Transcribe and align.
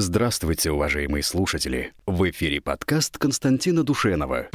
Здравствуйте, 0.00 0.70
уважаемые 0.70 1.22
слушатели! 1.22 1.92
В 2.06 2.30
эфире 2.30 2.62
подкаст 2.62 3.18
Константина 3.18 3.84
Душенова. 3.84 4.48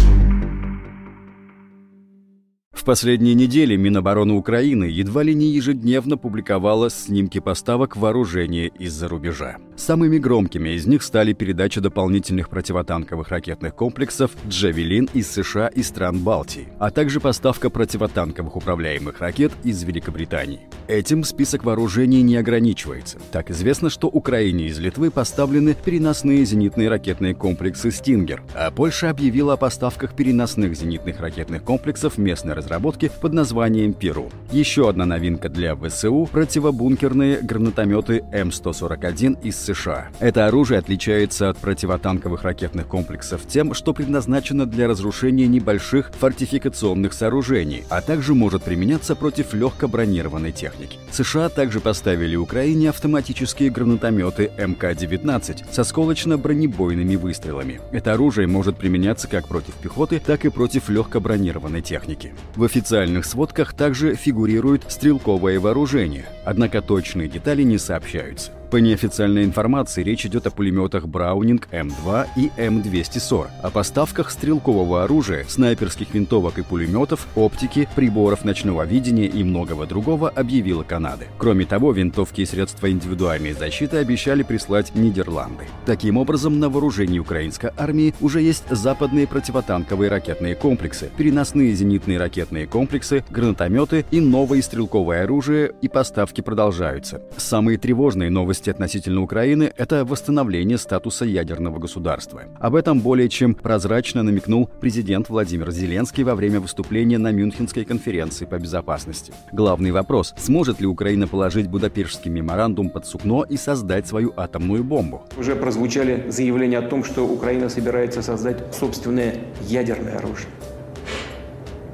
В 2.76 2.84
последние 2.84 3.34
недели 3.34 3.78
Минобороны 3.78 4.34
Украины 4.34 4.84
едва 4.84 5.24
ли 5.24 5.34
не 5.34 5.48
ежедневно 5.48 6.18
публиковала 6.18 6.92
снимки 6.92 7.40
поставок 7.40 7.96
вооружения 7.96 8.68
из-за 8.68 9.08
рубежа. 9.08 9.56
Самыми 9.78 10.18
громкими 10.20 10.70
из 10.70 10.86
них 10.86 11.02
стали 11.02 11.34
передача 11.34 11.82
дополнительных 11.82 12.50
противотанковых 12.50 13.30
ракетных 13.30 13.74
комплексов 13.76 14.32
«Джавелин» 14.48 15.10
из 15.14 15.32
США 15.32 15.68
и 15.68 15.82
стран 15.84 16.20
Балтии, 16.20 16.68
а 16.78 16.92
также 16.92 17.20
поставка 17.20 17.70
противотанковых 17.70 18.56
управляемых 18.56 19.20
ракет 19.20 19.54
из 19.64 19.82
Великобритании. 19.84 20.68
Этим 20.88 21.24
список 21.24 21.64
вооружений 21.64 22.22
не 22.22 22.36
ограничивается. 22.36 23.18
Так 23.32 23.52
известно, 23.52 23.90
что 23.90 24.08
Украине 24.08 24.68
из 24.68 24.78
Литвы 24.80 25.12
поставлены 25.12 25.76
переносные 25.76 26.46
зенитные 26.46 26.90
ракетные 26.90 27.34
комплексы 27.34 27.90
«Стингер», 27.90 28.44
а 28.54 28.70
Польша 28.70 29.10
объявила 29.10 29.54
о 29.54 29.58
поставках 29.58 30.14
переносных 30.14 30.76
зенитных 30.76 31.20
ракетных 31.20 31.64
комплексов 31.64 32.18
местной 32.18 32.54
разработки 32.66 33.12
под 33.22 33.34
названием 33.34 33.94
«Перу». 33.94 34.30
Еще 34.52 34.90
одна 34.90 35.06
новинка 35.06 35.50
для 35.50 35.76
ВСУ– 35.76 36.28
противобункерные 36.32 37.40
гранатометы 37.42 38.24
М141 38.34 39.42
из 39.44 39.58
США. 39.58 40.08
Это 40.20 40.48
оружие 40.48 40.80
отличается 40.80 41.50
от 41.50 41.58
противотанковых 41.58 42.44
ракетных 42.44 42.88
комплексов 42.88 43.42
тем, 43.48 43.74
что 43.74 43.94
предназначено 43.94 44.66
для 44.66 44.88
разрушения 44.88 45.48
небольших 45.48 46.12
фортификационных 46.20 47.14
сооружений, 47.14 47.84
а 47.90 48.02
также 48.02 48.34
может 48.34 48.64
применяться 48.64 49.16
против 49.16 49.54
легко 49.54 49.88
бронированной 49.88 50.52
техники. 50.52 50.98
США 51.12 51.50
также 51.50 51.80
поставили 51.80 52.36
Украине 52.36 52.90
автоматические 52.90 53.70
гранатометы 53.70 54.52
МК-19 54.58 55.72
со 55.72 55.82
сколочно-бронебойными 55.84 57.16
выстрелами. 57.16 57.80
Это 57.92 58.14
оружие 58.14 58.48
может 58.48 58.78
применяться 58.78 59.28
как 59.28 59.48
против 59.48 59.76
пехоты, 59.76 60.20
так 60.20 60.46
и 60.46 60.50
против 60.50 60.90
легко 60.90 61.20
бронированной 61.20 61.82
техники. 61.82 62.34
В 62.56 62.64
официальных 62.64 63.26
сводках 63.26 63.74
также 63.74 64.16
фигурирует 64.16 64.86
стрелковое 64.90 65.60
вооружение, 65.60 66.26
однако 66.46 66.82
точные 66.82 67.28
детали 67.28 67.64
не 67.64 67.78
сообщаются. 67.78 68.52
По 68.72 68.78
неофициальной 68.78 69.46
информации 69.46 70.04
речь 70.04 70.26
идет 70.26 70.48
о 70.48 70.52
пулеметах 70.52 71.08
Браунинг 71.08 71.68
М2 71.72 72.28
и 72.36 72.52
М240, 72.58 73.48
о 73.62 73.70
поставках 73.70 74.32
стрелкового 74.32 75.04
оружия, 75.04 75.46
снайперских 75.48 76.14
винтовок 76.14 76.58
и 76.58 76.64
пулеметов, 76.64 77.28
оптики, 77.36 77.88
приборов 77.96 78.44
ночного 78.44 78.86
видения 78.86 79.28
и 79.28 79.44
многого 79.44 79.86
другого 79.86 80.30
объявила 80.30 80.84
Канада. 80.84 81.26
Кроме 81.38 81.66
того, 81.66 81.92
винтовки 81.92 82.42
и 82.42 82.46
средства 82.46 82.90
индивидуальной 82.90 83.54
защиты 83.54 83.98
обещали 83.98 84.44
прислать 84.44 84.96
Нидерланды. 84.96 85.66
Таким 85.86 86.18
образом, 86.18 86.60
на 86.60 86.70
вооружении 86.70 87.20
украинской 87.20 87.72
армии 87.78 88.14
уже 88.20 88.42
есть 88.42 88.64
западные 88.70 89.28
противотанковые 89.28 90.10
ракетные 90.10 90.56
комплексы, 90.56 91.12
переносные 91.16 91.74
зенитные 91.74 92.18
ракетные 92.18 92.66
комплексы, 92.66 93.24
гранатометы 93.30 94.06
и 94.12 94.20
новое 94.20 94.62
стрелковое 94.62 95.24
оружие, 95.24 95.74
и 95.82 95.88
поставки 95.88 96.42
продолжаются. 96.42 97.22
Самые 97.38 97.78
тревожные 97.78 98.30
новости 98.30 98.55
новости 98.56 98.70
относительно 98.70 99.22
Украины– 99.22 99.74
это 99.78 100.06
восстановление 100.06 100.78
статуса 100.78 101.26
ядерного 101.26 101.78
государства. 101.78 102.44
Об 102.60 102.76
этом 102.76 103.02
более 103.02 103.28
чем 103.28 103.54
прозрачно 103.54 104.24
намекнул 104.24 104.70
президент 104.80 105.28
Владимир 105.28 105.72
Зеленский 105.72 106.24
во 106.24 106.36
время 106.36 106.62
выступления 106.62 107.18
на 107.18 107.32
Мюнхенской 107.32 107.84
конференции 107.84 108.46
по 108.46 108.58
безопасности. 108.58 109.34
Главный 109.52 109.92
вопрос– 109.92 110.34
сможет 110.38 110.80
ли 110.80 110.88
Украина 110.88 111.28
положить 111.28 111.68
Будапештский 111.68 112.32
меморандум 112.32 112.90
под 112.90 113.06
сукно 113.06 113.44
и 113.44 113.58
создать 113.58 114.08
свою 114.08 114.34
атомную 114.38 114.86
бомбу? 114.86 115.24
Уже 115.38 115.56
прозвучали 115.56 116.26
заявления 116.30 116.80
о 116.80 116.88
том, 116.88 117.04
что 117.04 117.28
Украина 117.28 117.68
собирается 117.68 118.22
создать 118.22 118.74
собственное 118.74 119.36
ядерное 119.68 120.18
оружие. 120.18 120.48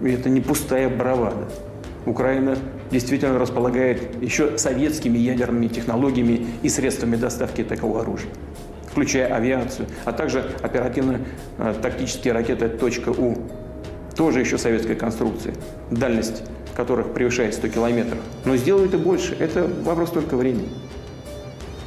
И 0.02 0.10
это 0.10 0.30
не 0.30 0.42
пустая 0.42 0.96
бравада. 0.96 1.48
Украина 2.06 2.58
действительно 2.90 3.38
располагает 3.38 4.22
еще 4.22 4.58
советскими 4.58 5.18
ядерными 5.18 5.68
технологиями 5.68 6.48
и 6.62 6.70
средствами 6.70 7.16
доставки 7.16 7.64
такого 7.64 8.02
оружия 8.02 8.32
включая 8.92 9.34
авиацию, 9.34 9.88
а 10.04 10.12
также 10.12 10.52
оперативно-тактические 10.62 12.34
ракеты 12.34 12.70
«У», 13.18 13.38
тоже 14.16 14.42
еще 14.42 14.58
советской 14.58 14.96
конструкции, 14.96 15.54
дальность 15.90 16.44
которых 16.76 17.14
превышает 17.14 17.54
100 17.54 17.70
километров. 17.70 18.20
Но 18.46 18.56
сделают 18.56 18.94
и 18.94 18.98
больше. 18.98 19.36
Это 19.40 19.70
вопрос 19.84 20.12
только 20.12 20.36
времени. 20.36 20.70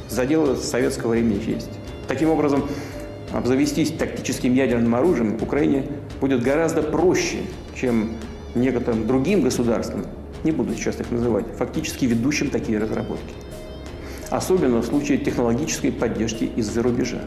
Задело 0.09 0.55
советского 0.55 1.11
времени 1.11 1.41
есть. 1.45 1.69
Таким 2.07 2.29
образом, 2.29 2.67
обзавестись 3.33 3.91
тактическим 3.91 4.53
ядерным 4.53 4.93
оружием 4.95 5.37
Украине 5.41 5.85
будет 6.21 6.43
гораздо 6.43 6.81
проще, 6.81 7.37
чем 7.75 8.11
некоторым 8.55 9.07
другим 9.07 9.41
государствам, 9.41 10.05
не 10.43 10.51
буду 10.51 10.73
сейчас 10.73 10.99
их 10.99 11.11
называть, 11.11 11.45
фактически 11.57 12.05
ведущим 12.05 12.49
такие 12.49 12.79
разработки. 12.79 13.33
Особенно 14.29 14.79
в 14.81 14.85
случае 14.85 15.17
технологической 15.17 15.91
поддержки 15.91 16.45
из-за 16.55 16.81
рубежа. 16.81 17.21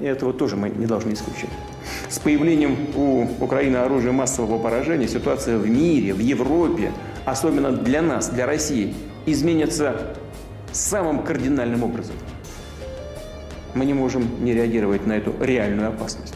И 0.00 0.04
этого 0.04 0.32
тоже 0.32 0.56
мы 0.56 0.70
не 0.70 0.86
должны 0.86 1.12
исключать. 1.12 1.50
С 2.08 2.18
появлением 2.18 2.76
у 2.96 3.26
Украины 3.40 3.76
оружия 3.76 4.12
массового 4.12 4.58
поражения 4.58 5.06
ситуация 5.06 5.58
в 5.58 5.68
мире, 5.68 6.12
в 6.14 6.18
Европе, 6.18 6.90
особенно 7.24 7.70
для 7.70 8.02
нас, 8.02 8.28
для 8.28 8.46
России, 8.46 8.94
изменится 9.26 10.14
самым 10.72 11.22
кардинальным 11.22 11.84
образом. 11.84 12.16
Мы 13.74 13.84
не 13.84 13.94
можем 13.94 14.44
не 14.44 14.52
реагировать 14.52 15.06
на 15.06 15.14
эту 15.14 15.32
реальную 15.40 15.88
опасность. 15.88 16.34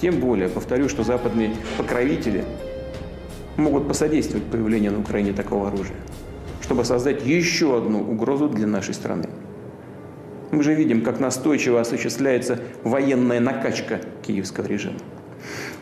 Тем 0.00 0.20
более, 0.20 0.48
повторю, 0.48 0.88
что 0.88 1.04
западные 1.04 1.54
покровители 1.78 2.44
могут 3.62 3.88
посодействовать 3.88 4.44
появлению 4.44 4.92
на 4.92 5.00
Украине 5.00 5.32
такого 5.32 5.68
оружия, 5.68 5.96
чтобы 6.60 6.84
создать 6.84 7.24
еще 7.24 7.78
одну 7.78 8.00
угрозу 8.00 8.48
для 8.48 8.66
нашей 8.66 8.92
страны. 8.92 9.28
Мы 10.50 10.62
же 10.62 10.74
видим, 10.74 11.02
как 11.02 11.18
настойчиво 11.18 11.80
осуществляется 11.80 12.60
военная 12.84 13.40
накачка 13.40 14.00
киевского 14.26 14.66
режима. 14.66 14.98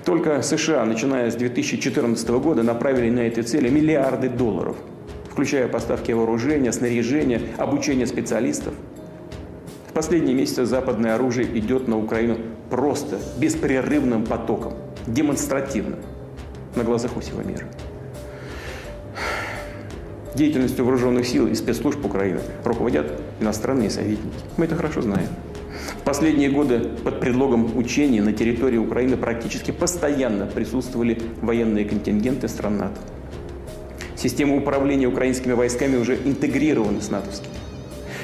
Только 0.05 0.43
США, 0.43 0.85
начиная 0.85 1.31
с 1.31 1.35
2014 1.35 2.29
года, 2.31 2.63
направили 2.63 3.11
на 3.11 3.21
эти 3.21 3.41
цели 3.41 3.69
миллиарды 3.69 4.29
долларов, 4.29 4.77
включая 5.31 5.67
поставки 5.67 6.13
вооружения, 6.13 6.73
снаряжения, 6.73 7.43
обучение 7.59 8.07
специалистов. 8.07 8.75
В 9.89 9.93
последние 9.93 10.35
месяцы 10.35 10.65
западное 10.65 11.17
оружие 11.17 11.47
идет 11.59 11.89
на 11.89 11.99
Украину 11.99 12.39
просто 12.71 13.19
беспрерывным 13.39 14.25
потоком, 14.25 14.75
демонстративно– 15.07 15.97
на 16.77 16.85
глазах 16.85 17.17
у 17.17 17.21
всего 17.21 17.43
мира. 17.43 17.67
Деятельностью 20.35 20.85
вооруженных 20.85 21.27
сил 21.27 21.49
и 21.49 21.55
спецслужб 21.55 22.05
Украины 22.05 22.41
руководят 22.65 23.21
иностранные 23.41 23.91
советники. 23.91 24.37
Мы 24.57 24.67
это 24.67 24.77
хорошо 24.77 25.03
знаем. 25.03 25.29
В 26.01 26.03
последние 26.05 26.51
годы 26.51 26.81
под 27.05 27.21
предлогом 27.21 27.77
учений 27.77 28.21
на 28.21 28.33
территории 28.33 28.79
Украины 28.79 29.17
практически 29.17 29.71
постоянно 29.71 30.47
присутствовали 30.47 31.21
военные 31.43 31.85
контингенты 31.85 32.49
стран 32.49 32.79
НАТО. 32.79 33.01
Система 34.17 34.57
управления 34.57 35.07
украинскими 35.07 35.53
войсками 35.53 35.97
уже 35.97 36.15
интегрирована 36.15 37.01
с 37.01 37.11
натовскими. 37.11 37.55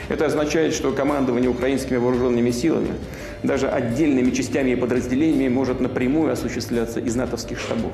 Это 0.09 0.27
означает, 0.27 0.75
что 0.75 0.93
командование 0.93 1.51
украинскими 1.51 1.97
вооруженными 1.97 2.51
силами, 2.51 2.91
даже 3.43 3.69
отдельными 3.69 4.31
частями 4.31 4.71
и 4.71 4.77
подразделениями, 4.77 5.53
может 5.53 5.81
напрямую 5.81 6.33
осуществляться 6.33 7.01
из 7.01 7.17
натовских 7.17 7.59
штабов. 7.59 7.93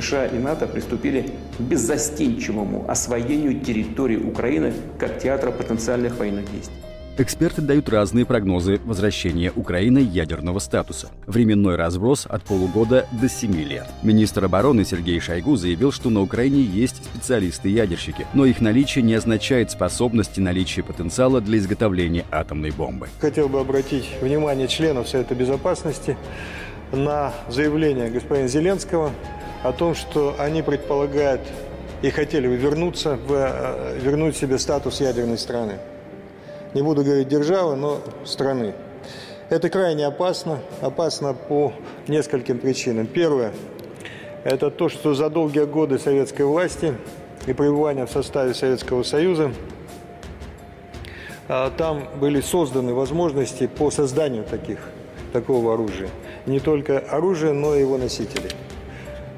США 0.00 0.26
и 0.26 0.38
НАТО 0.38 0.66
приступили 0.66 1.30
к 1.58 1.60
беззастенчивому 1.60 2.84
освоению 2.88 3.60
территории 3.60 4.16
Украины 4.16 4.72
как 4.98 5.18
театра 5.18 5.50
потенциальных 5.50 6.18
военных 6.18 6.50
действий. 6.52 6.76
Эксперты 7.20 7.62
дают 7.62 7.88
разные 7.88 8.24
прогнозы 8.24 8.80
возвращения 8.84 9.50
Украины 9.56 9.98
ядерного 9.98 10.60
статуса. 10.60 11.08
Временной 11.26 11.74
разброс 11.74 12.26
от 12.28 12.44
полугода 12.44 13.08
до 13.10 13.28
7 13.28 13.52
лет. 13.64 13.88
Министр 14.04 14.44
обороны 14.44 14.84
Сергей 14.84 15.18
Шойгу 15.18 15.56
заявил, 15.56 15.90
что 15.90 16.10
на 16.10 16.22
Украине 16.22 16.60
есть 16.60 17.04
специалисты-ядерщики, 17.04 18.24
но 18.34 18.44
их 18.44 18.60
наличие 18.60 19.02
не 19.02 19.14
означает 19.14 19.72
способности 19.72 20.38
наличия 20.38 20.84
потенциала 20.84 21.40
для 21.40 21.58
изготовления 21.58 22.24
атомной 22.30 22.70
бомбы. 22.70 23.08
Хотел 23.20 23.48
бы 23.48 23.58
обратить 23.58 24.08
внимание 24.22 24.68
членов 24.68 25.08
Совета 25.08 25.34
Безопасности 25.34 26.16
на 26.92 27.32
заявление 27.48 28.10
господина 28.10 28.46
Зеленского 28.46 29.10
о 29.62 29.72
том, 29.72 29.94
что 29.94 30.36
они 30.38 30.62
предполагают 30.62 31.40
и 32.02 32.10
хотели 32.10 32.46
бы 32.46 32.56
вернуться, 32.56 33.16
в, 33.16 33.32
э, 33.32 33.98
вернуть 34.00 34.36
себе 34.36 34.58
статус 34.58 35.00
ядерной 35.00 35.38
страны. 35.38 35.78
Не 36.74 36.82
буду 36.82 37.02
говорить 37.02 37.28
державы, 37.28 37.76
но 37.76 38.00
страны. 38.24 38.74
Это 39.48 39.70
крайне 39.70 40.06
опасно. 40.06 40.60
Опасно 40.80 41.34
по 41.34 41.72
нескольким 42.06 42.58
причинам. 42.58 43.06
Первое– 43.06 43.52
это 44.44 44.70
то, 44.70 44.88
что 44.88 45.14
за 45.14 45.30
долгие 45.30 45.64
годы 45.64 45.98
советской 45.98 46.42
власти 46.42 46.94
и 47.46 47.52
пребывания 47.52 48.06
в 48.06 48.10
составе 48.10 48.54
Советского 48.54 49.02
Союза 49.02 49.52
а, 51.48 51.70
там 51.70 52.04
были 52.20 52.40
созданы 52.42 52.92
возможности 52.92 53.66
по 53.66 53.90
созданию 53.90 54.44
таких, 54.44 54.78
такого 55.32 55.74
оружия. 55.74 56.10
Не 56.46 56.60
только 56.60 56.98
оружия, 56.98 57.52
но 57.52 57.74
и 57.74 57.80
его 57.80 57.96
носителей. 57.96 58.50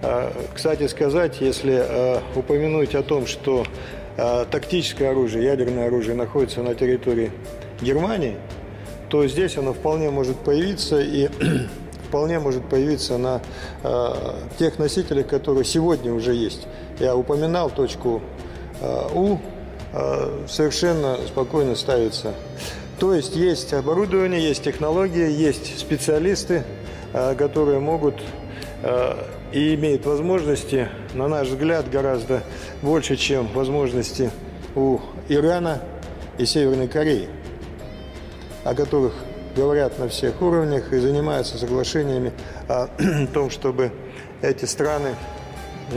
А, 0.02 0.32
кстати 0.55 0.87
сказать, 0.87 1.41
если 1.41 1.79
а, 1.79 2.23
упомянуть 2.35 2.94
о 2.94 3.02
том, 3.02 3.26
что 3.26 3.64
тактическое 4.50 5.12
оружие, 5.12 5.44
ядерное 5.44 5.87
оружие 5.87 6.14
находится 6.14 6.62
на 6.62 6.75
территории 6.75 7.31
Германии, 7.81 8.37
то 9.08 9.26
здесь 9.26 9.56
оно 9.56 9.73
вполне 9.73 10.11
может 10.11 10.37
появиться 10.37 11.00
и 11.00 11.31
вполне 12.08 12.38
может 12.38 12.69
появиться 12.69 13.17
на 13.17 13.41
тех 14.58 14.79
носителях, 14.79 15.26
которые 15.26 15.64
сегодня 15.64 16.12
уже 16.12 16.35
есть. 16.35 16.67
Я 16.99 17.17
упоминал 17.17 17.70
точку 17.70 18.20
У, 19.14 19.38
совершенно 20.47 21.17
спокойно 21.26 21.75
ставится. 21.75 22.35
То 22.99 23.14
есть 23.14 23.37
есть 23.37 23.73
оборудование, 23.73 24.43
есть 24.43 24.64
технология, 24.64 25.31
есть 25.31 25.79
специалисты, 25.79 26.64
которые 27.38 27.79
могут 27.79 28.17
и 29.52 29.74
имеют 29.74 30.06
возможности, 30.06 30.88
на 31.14 31.28
наш 31.28 31.48
взгляд, 31.48 31.90
гораздо 31.90 32.42
больше, 32.82 33.16
чем 33.16 33.46
возможности 33.48 34.30
у 34.74 35.00
Ирана 35.28 35.82
и 36.38 36.46
Северной 36.46 36.88
Кореи, 36.88 37.28
о 38.64 38.74
которых 38.74 39.14
говорят 39.56 39.98
на 39.98 40.08
всех 40.08 40.40
уровнях 40.40 40.92
и 40.92 40.98
занимаются 40.98 41.58
соглашениями 41.58 42.32
о 42.68 42.88
том, 43.34 43.50
чтобы 43.50 43.92
эти 44.42 44.64
страны 44.64 45.14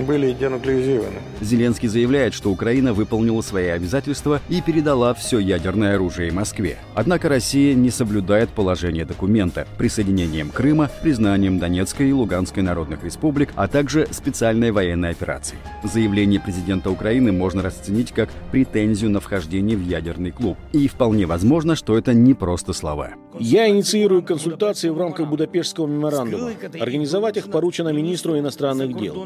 были 0.07 0.33
денуклеизированы. 0.33 1.19
Зеленский 1.41 1.87
заявляет, 1.87 2.33
что 2.33 2.51
Украина 2.51 2.93
выполнила 2.93 3.41
свои 3.41 3.67
обязательства 3.67 4.41
и 4.49 4.61
передала 4.61 5.13
все 5.13 5.39
ядерное 5.39 5.95
оружие 5.95 6.31
Москве. 6.31 6.77
Однако 6.95 7.29
Россия 7.29 7.73
не 7.73 7.89
соблюдает 7.89 8.49
положение 8.49 9.05
документа 9.05 9.67
присоединением 9.77 10.49
Крыма, 10.49 10.89
признанием 11.01 11.59
Донецкой 11.59 12.09
и 12.09 12.13
Луганской 12.13 12.63
народных 12.63 13.03
республик, 13.03 13.49
а 13.55 13.67
также 13.67 14.07
специальной 14.11 14.71
военной 14.71 15.11
операции. 15.11 15.57
Заявление 15.83 16.39
президента 16.39 16.89
Украины 16.89 17.31
можно 17.31 17.61
расценить 17.61 18.11
как 18.11 18.29
претензию 18.51 19.11
на 19.11 19.19
вхождение 19.19 19.77
в 19.77 19.81
ядерный 19.81 20.31
клуб. 20.31 20.57
И 20.71 20.87
вполне 20.87 21.25
возможно, 21.25 21.75
что 21.75 21.97
это 21.97 22.13
не 22.13 22.33
просто 22.33 22.73
слова. 22.73 23.11
Я 23.39 23.67
инициирую 23.67 24.21
консультации 24.23 24.89
в 24.89 24.97
рамках 24.97 25.27
Будапештского 25.27 25.87
меморандума. 25.87 26.51
Организовать 26.79 27.37
их 27.37 27.49
поручено 27.49 27.89
министру 27.89 28.37
иностранных 28.37 28.95
дел. 28.97 29.25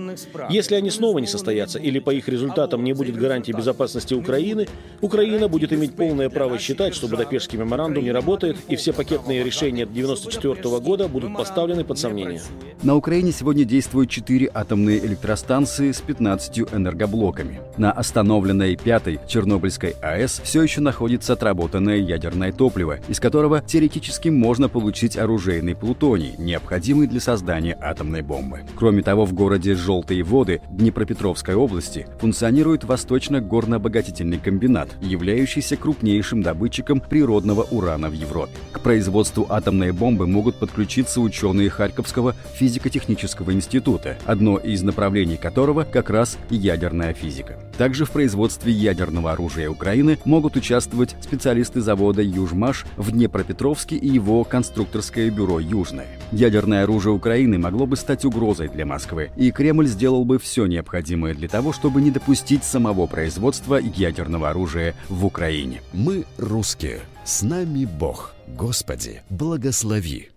Если 0.58 0.74
они 0.74 0.90
снова 0.90 1.20
не 1.20 1.28
состоятся 1.28 1.78
или 1.78 2.00
по 2.00 2.10
их 2.10 2.28
результатам 2.28 2.84
не 2.84 2.94
будет 2.94 3.16
гарантии 3.16 3.52
безопасности 3.52 4.16
Украины, 4.16 4.68
Украина 5.02 5.48
будет 5.48 5.72
иметь 5.72 5.94
полное 5.94 6.32
право 6.32 6.58
считать, 6.58 6.96
что 6.96 7.08
Будапештский 7.08 7.60
меморандум 7.60 8.04
не 8.04 8.12
работает, 8.12 8.58
и 8.68 8.76
все 8.76 8.92
пакетные 8.92 9.44
решения 9.44 9.84
1994 9.84 10.80
года 10.80 11.08
будут 11.08 11.38
поставлены 11.38 11.84
под 11.84 12.00
сомнение. 12.00 12.42
На 12.82 12.96
Украине 12.96 13.34
сегодня 13.34 13.66
действуют 13.66 14.10
четыре 14.10 14.50
атомные 14.52 14.98
электростанции 15.06 15.92
с 15.92 16.02
15 16.02 16.60
энергоблоками. 16.74 17.62
На 17.78 17.92
остановленной 17.92 18.78
пятой 18.78 19.20
Чернобыльской 19.28 19.92
АЭС 20.02 20.42
все 20.44 20.64
еще 20.64 20.82
находится 20.82 21.34
отработанное 21.34 21.98
ядерное 21.98 22.52
топливо, 22.52 22.98
из 23.08 23.20
которого 23.20 23.62
теоретически 23.62 24.30
можно 24.30 24.70
получить 24.70 25.18
оружейный 25.18 25.76
плутоний, 25.76 26.34
необходимый 26.40 27.06
для 27.06 27.20
создания 27.20 27.78
атомной 27.80 28.24
бомбы. 28.24 28.62
Кроме 28.76 29.04
того, 29.04 29.26
в 29.26 29.34
городе 29.34 29.76
Желтые 29.76 30.24
воды 30.24 30.47
годы 30.48 30.62
Днепропетровской 30.70 31.56
области 31.56 32.08
функционирует 32.20 32.86
Восточно-горно-обогатительный 32.86 34.40
комбинат, 34.40 34.90
являющийся 35.02 35.76
крупнейшим 35.76 36.42
добытчиком 36.42 37.02
природного 37.02 37.64
урана 37.64 38.10
в 38.10 38.14
Европе. 38.14 38.54
К 38.72 38.80
производству 38.80 39.46
атомной 39.50 39.92
бомбы 39.92 40.26
могут 40.26 40.56
подключиться 40.56 41.20
ученые 41.20 41.70
Харьковского 41.70 42.34
физико-технического 42.54 43.52
института, 43.52 44.18
одно 44.26 44.58
из 44.58 44.84
направлений 44.84 45.38
которого 45.38 45.84
как 45.84 46.10
раз 46.10 46.38
ядерная 46.50 47.14
физика. 47.14 47.60
Также 47.78 48.06
в 48.06 48.12
производстве 48.12 48.72
ядерного 48.72 49.34
оружия 49.34 49.70
Украины 49.70 50.18
могут 50.26 50.56
участвовать 50.56 51.16
специалисты 51.22 51.82
завода 51.82 52.22
«Южмаш» 52.22 52.86
в 52.96 53.12
Днепропетровске 53.12 53.98
и 53.98 54.08
его 54.08 54.44
конструкторское 54.44 55.30
бюро 55.30 55.60
«Южное». 55.60 56.08
Ядерное 56.32 56.84
оружие 56.84 57.14
Украины 57.14 57.58
могло 57.58 57.86
бы 57.86 57.96
стать 57.96 58.26
угрозой 58.26 58.70
для 58.70 58.86
Москвы, 58.86 59.30
и 59.36 59.52
Кремль 59.52 59.88
сделал 59.88 60.26
все 60.40 60.66
необходимое 60.66 61.34
для 61.34 61.48
того, 61.48 61.74
чтобы 61.74 62.02
не 62.02 62.12
допустить 62.12 62.64
самого 62.64 63.08
производства 63.08 63.76
ядерного 63.76 64.50
оружия 64.50 64.96
в 65.10 65.26
Украине. 65.26 65.82
Мы 65.94 66.26
русские. 66.38 67.02
С 67.26 67.42
нами 67.42 67.86
Бог. 67.86 68.34
Господи, 68.48 69.22
благослови. 69.30 70.30